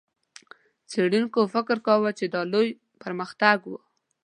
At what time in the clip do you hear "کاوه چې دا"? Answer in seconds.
1.87-2.41